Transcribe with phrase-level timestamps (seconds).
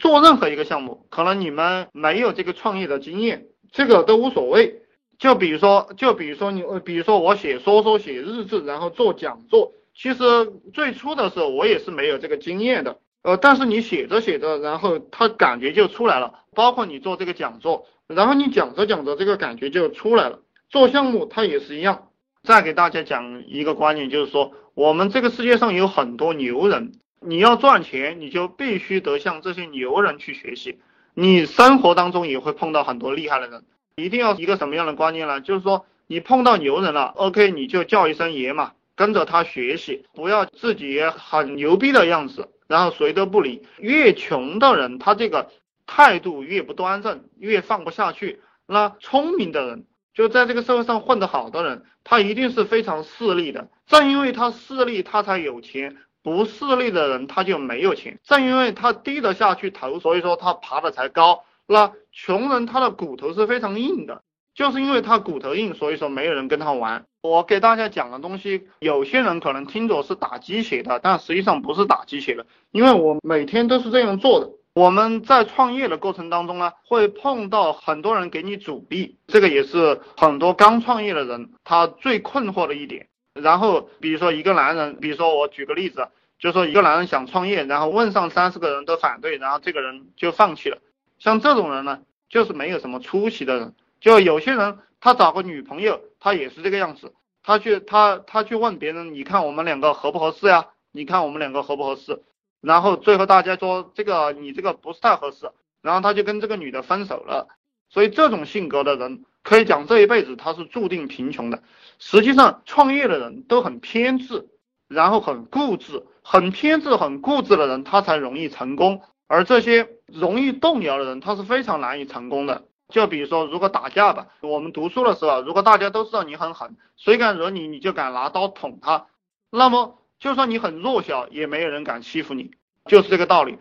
[0.00, 4.82] 做任何一个项目，可能你们没有这个创业的经验，这个都无所谓。
[5.18, 9.74] 就比如说，就比如说你，比如说我写说说写日志，然后做讲座。
[9.94, 10.24] 其实
[10.72, 16.32] 最初的时候我也是没有这个经验的，呃，但是你写着写着，然后他感觉就出来了。
[16.54, 20.40] 包括你做这个讲座，然后你讲着讲着，这个感觉就出来了。
[20.70, 22.08] 做项目它也是一样。
[22.42, 26.92] 再给大家讲一个观念，就是说我们这个世界上有很多牛人。
[27.20, 30.78] 你要赚钱，你就必须得向这些牛人去学习。
[31.12, 33.64] 你生活当中也会碰到很多厉害的人，
[33.96, 35.40] 一定要一个什么样的观念呢？
[35.40, 43.66] 就是说，你碰到牛人了，OK，你就叫一声爷嘛，跟着他学习，不要自己很牛逼的样子，然后谁都不理。
[43.78, 45.50] 越穷的人，他这个
[45.86, 48.40] 态度越不端正，越放不下去。
[48.66, 53.68] 那聪明的人，就在这个社会上混得好的人，他一定是非常势利的。
[53.86, 55.98] 正因为他势利，他才有钱。
[56.22, 61.44] 不势利的人他就没有钱，正因为他低得下去头，所以说他爬的才高。
[61.66, 64.22] 那穷人他的骨头是非常硬的，
[64.54, 67.04] 就是因为他骨头硬，所以说没有人跟他玩。
[67.22, 74.50] 我给大家讲的东西，有些人可能听着是打鸡血的，但实际上不是打鸡血的，因为我每天都是这样做的。
[74.72, 83.08] 我们在创业的过程当中呢，会碰到很多人给你阻力，这个也是很多刚创业的人他最困惑的一点。
[83.34, 90.78] 然后，比如说一个男人，比如说我举个例子，就说一个男人想创业，然后问上三十个人都反对，然后这个人就放弃了。
[91.18, 93.74] 像这种人呢，就是没有什么出息的人。
[94.00, 97.14] 就有些人他找个女朋友，他也是这个样子，
[97.44, 100.66] 他去他他去问别人，你看我们两个合不合适呀？
[100.90, 102.22] 你看我们两个合不合适？
[102.60, 105.50] 然后最后大家说这个你这个不是太合适，
[105.82, 107.46] 然后他就跟这个女的分手了。
[107.88, 109.24] 所以这种性格的人。
[109.42, 111.62] 可以讲这一辈子他是注定贫穷的。
[111.98, 114.48] 实际上，创业的人都很偏执，
[114.88, 119.02] 然后很固执，很偏执、很固执的人，他才容易成功。
[119.26, 122.64] 而这些容易动摇的人，他是非常难以成功的。
[122.88, 129.06] 就比如说，如果打架吧，我们读书的时候，如果大家都知道你很狠，谁敢惹你，你就敢拿刀捅他，
[129.50, 132.50] 那么就算你很弱小，也没有人敢欺负你，
[132.86, 133.58] 就是这个道理。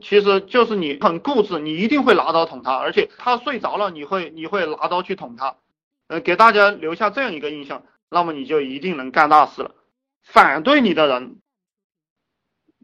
[0.00, 5.56] 其实就是你很固执，你一定会拿刀捅他，而且他睡着了，你会你会拿刀去捅他，
[6.08, 9.74] 呃，给大家留下这样一个印象，那么你就一定能干大事了。
[10.22, 11.36] 反对你的人，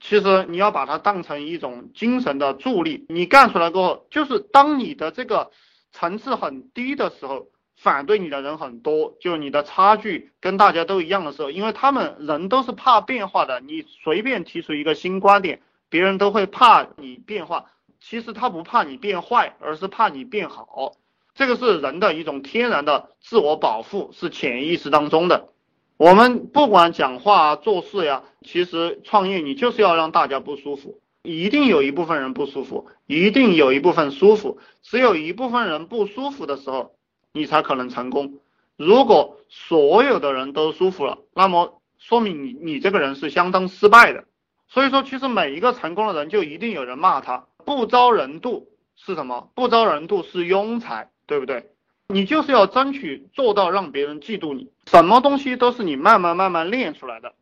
[0.00, 5.50] 其实你要把它当成一种精神的助力，你干出来过后，就是当你的这个
[5.92, 15.60] 层次很低的时候，反对你的人很多，就你的差距跟大家都一样的时候，因为他们人都是怕变化的，你随便提出一个新观点。
[15.94, 17.66] 别人都会怕你变化，
[18.00, 20.96] 其实他不怕你变坏，而是怕你变好。
[21.36, 25.50] 这个是人的一种天然的自我保护，是潜意识当中的。
[25.96, 34.58] 我们不管讲话做事呀，其实创业你就是要让大家不舒服，一定有一部分人不舒服，一定有一部分舒服。
[34.82, 36.96] 只有一部分人不舒服的时候，
[37.32, 38.40] 你才可能成功。
[38.76, 44.24] 如果所有的人都舒服了，那么说明你你这个人是相当失败的。
[44.68, 48.64] 所以说，其实每一个成功的人就一定有人骂他，不招人妒
[48.96, 49.50] 是什么？
[49.54, 51.70] 不招人妒是庸才，对不对？
[52.08, 54.70] 你就是要争取做到让别人嫉妒你。
[54.86, 57.32] 什么东西都是你慢慢慢慢练出来的，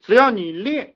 [0.00, 0.94] 只要你练，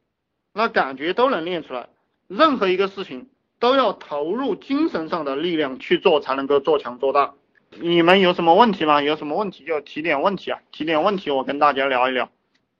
[0.53, 1.89] 那感觉都能练出来。
[2.29, 3.29] 任何一个事情
[3.59, 7.35] 都要投入精神上的力量去做，才能够做强做大。
[7.81, 9.03] 你们有什么问题吗？
[9.03, 12.31] 有什么问题就提点问题啊，提点问题，我跟大家聊一聊。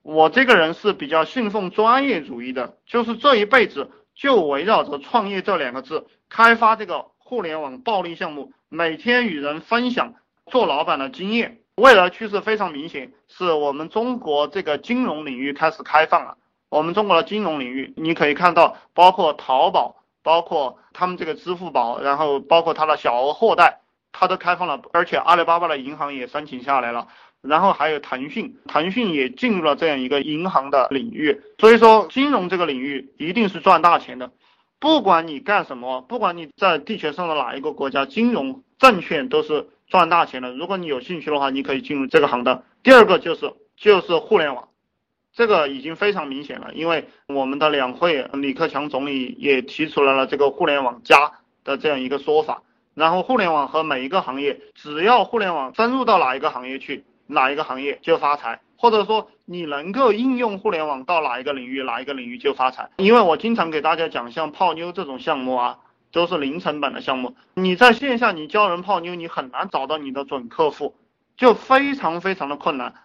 [0.01, 10.13] 我这个人是比较信奉专业主义的，就是这一辈子就围绕着创业这两个字，开发这个互联网暴利项目，每天与人分享
[10.47, 11.59] 做老板的经验。
[11.75, 16.37] 未来趋势非常明显，是我们中国这个金融领域开始开放了。
[16.69, 23.79] 我们中国的金融领域，你可以看到，包括淘宝，包括他们这个支付宝，然后包括它的小额货贷，
[24.11, 27.07] 它都开放了，而且阿里巴巴的银行也申请下来了。
[27.41, 34.31] 然后还有腾讯，腾讯也进入了这样一个银行的领域，所以说金融这个领域一定是赚大钱的。
[34.79, 40.53] 不管你干什么，不管你在地球上的哪一个国家，金融证券都是赚大钱的。
[40.53, 42.63] 如果你有兴趣的话，你可以进入这个行当。
[42.83, 44.69] 第二个就是就是互联网，
[45.33, 51.31] 这个已经非常明显了，因为我们的两会李克强总理也提出来了这个互联网加
[51.63, 52.63] 的这样一个说法。
[52.95, 57.05] 然后互联网和每一个行业，只要互联网深入到哪一个行业去。
[57.31, 62.89] 哪一个行业就发财，或者说你能够应用互联网到哪一个领域，哪一个领域就发财。
[62.97, 65.77] 因为我经常给大家讲，像泡妞这种项目啊，
[66.11, 67.35] 都是零成本的项目。
[67.53, 70.95] 你在线下你教人泡妞，你很难找到你的准客户，
[71.37, 72.95] 就非常非常的困难。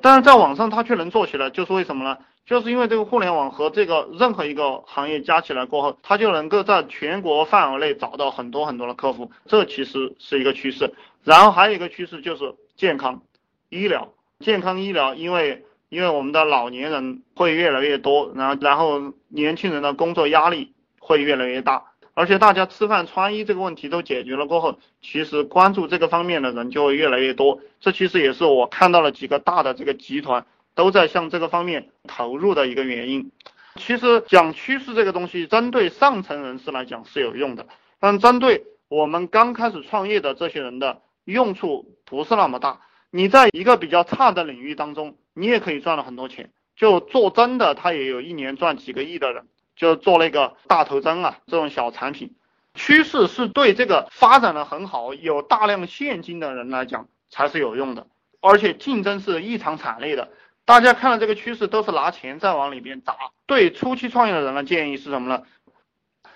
[0.00, 2.16] 但是在网上他却能做起来，就是为什么呢？
[2.46, 10.94] 就是因为这个互联网和这个任何一个行业加起来过后，它就能够在全国范围内找到很多很多的客户，这其实是一个趋势。
[11.24, 13.20] 然后还有一个趋势就是健康
[13.68, 21.84] 医疗，健康医疗，因为因为我们的老年人会越来越多，然后然后年轻人的工作压力会越来越大，
[22.14, 27.60] 而且大家吃饭穿衣这个问题都解决了过后，其实关注这个方面的人就会越来越多。
[27.80, 30.46] 这其实也是我看到了几个大的这个集团。
[30.74, 33.32] 都在向这个方面投入的一个原因。
[33.74, 37.66] 其实讲趋势这个东西，针对上层人士来讲是有用的，
[37.98, 42.78] 但针对我们刚开始创业的这些人的用处不是那么大。
[43.10, 46.50] 你在一个比较差的领域当中，你也可以赚了很多钱。
[46.76, 52.34] 就做真的，他也有一年赚几个亿的人，就做那个大头针啊这种小产品。
[52.74, 58.06] 趋势是对这个发展的很好、有大量现金的人来讲才是有用的，
[58.40, 60.30] 而且竞争是异常惨烈的。
[60.64, 63.16] 大家看到这个趋势都是拿钱在往里边砸。
[63.46, 65.42] 对初期创业的人的建议是什么呢？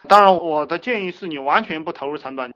[0.09, 2.53] 当然，我的建议是你完全不投入成本。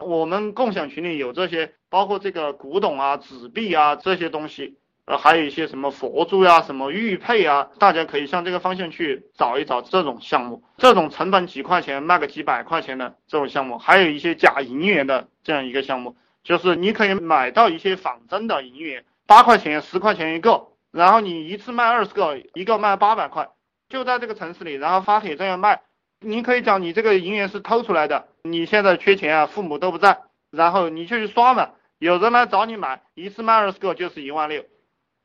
[0.00, 10.62] 我们共享群里有这些，包括这个古董啊、纸币啊这些东西，呃，还有一些什么佛珠呀、什么玉佩啊，大家可以向这个方向去找一找这种项目。
[10.78, 19.04] 这种成本几块钱卖个几百块钱的这种项目，还有一些假银元的这样一个项目，就是你可以买到一些仿真的银元。
[19.26, 23.48] 八块钱、十块钱一个，然后你一次卖二十个，一个卖八百块，
[23.88, 25.82] 就在这个城市里，然后发帖这样卖。
[26.20, 30.20] 你可以讲你这个银元是偷出来的，你现在缺钱啊，父母都不在，
[30.50, 34.64] 然后你就去刷嘛，有人来找你买，一次卖二十个就是一万六，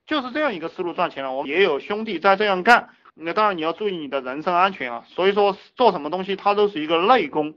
[0.07, 1.33] 就是这样一个思路赚钱了。
[1.33, 5.03] 我们也有兄弟在这样干，那当然你要注意你的人身安全啊。
[5.07, 7.55] 所以说做什么东西它都是一个内功，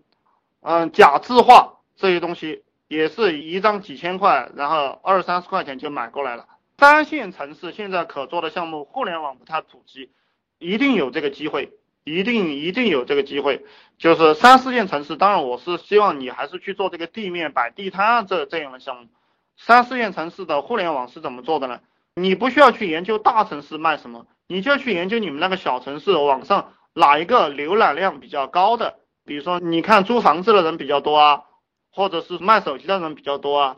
[0.60, 2.62] 嗯，假字画这些东西。
[2.88, 6.46] 也是一张几千块，然后二三十块钱就买过来了。
[6.78, 10.10] 三线城市现在可做的项目，互联网不太普及，
[10.58, 11.70] 一定有这个机会，
[12.16, 13.64] 一定一定有这个机会。
[13.98, 19.08] 就是三四线城市，当然我是希望你还是去做这个地面摆地摊这这样的项目。
[19.56, 21.80] 三四线城市的互联网是怎么做的呢？
[22.14, 31.44] 你不需要去研究大城市卖什么，你就去研究你们那个小城市网上哪一个浏览量比较高的，比如说你看租房子的人比较多啊。
[31.90, 33.76] 或者是卖手机的人比较多啊，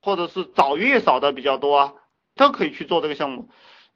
[0.00, 1.94] 或者是找月嫂的比较多啊，
[2.36, 3.48] 都可以去做这个项目。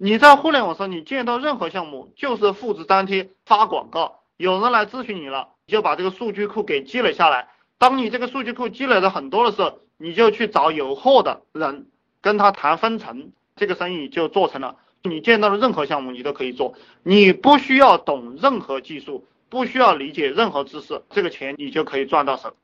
[0.02, 7.49] 你在互联网上你见到任何项目，就是复制粘贴发广告，有人来咨询你了，你就把这个数据库给积累下来。
[7.76, 11.88] 当你这个数据库积累的很多的时候，你就去找有货的人，
[12.23, 14.76] 跟他谈分成，这个生意就做成了。
[15.02, 16.73] 你见到的任何项目你都可以做，
[17.03, 22.55] 你不需要懂任何技术，不需要理解任何知识，这个钱你就可以赚到手。